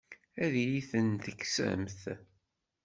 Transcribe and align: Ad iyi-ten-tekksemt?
Ad 0.43 0.53
iyi-ten-tekksemt? 0.63 1.99